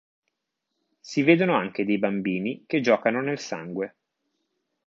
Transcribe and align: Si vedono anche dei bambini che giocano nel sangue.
Si 0.99 1.21
vedono 1.21 1.55
anche 1.55 1.85
dei 1.85 1.99
bambini 1.99 2.63
che 2.65 2.81
giocano 2.81 3.21
nel 3.21 3.37
sangue. 3.37 3.95